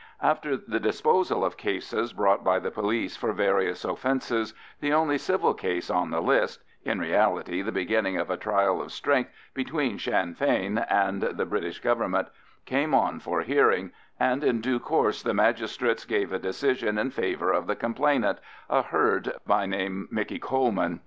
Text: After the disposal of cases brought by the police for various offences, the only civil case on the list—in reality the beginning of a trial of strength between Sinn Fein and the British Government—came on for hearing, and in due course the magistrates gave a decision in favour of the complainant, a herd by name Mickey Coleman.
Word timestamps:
After 0.23 0.57
the 0.57 0.79
disposal 0.79 1.45
of 1.45 1.57
cases 1.57 2.11
brought 2.11 2.43
by 2.43 2.57
the 2.57 2.71
police 2.71 3.15
for 3.15 3.33
various 3.33 3.85
offences, 3.85 4.55
the 4.79 4.91
only 4.91 5.19
civil 5.19 5.53
case 5.53 5.91
on 5.91 6.09
the 6.09 6.21
list—in 6.23 6.97
reality 6.99 7.61
the 7.61 7.71
beginning 7.71 8.17
of 8.17 8.31
a 8.31 8.35
trial 8.35 8.81
of 8.81 8.91
strength 8.91 9.29
between 9.53 9.99
Sinn 9.99 10.33
Fein 10.33 10.79
and 10.79 11.21
the 11.21 11.45
British 11.45 11.77
Government—came 11.81 12.95
on 12.95 13.19
for 13.19 13.41
hearing, 13.41 13.91
and 14.19 14.43
in 14.43 14.59
due 14.59 14.79
course 14.79 15.21
the 15.21 15.35
magistrates 15.35 16.03
gave 16.03 16.33
a 16.33 16.39
decision 16.39 16.97
in 16.97 17.11
favour 17.11 17.51
of 17.51 17.67
the 17.67 17.75
complainant, 17.75 18.39
a 18.71 18.81
herd 18.81 19.31
by 19.45 19.67
name 19.67 20.07
Mickey 20.09 20.39
Coleman. 20.39 20.99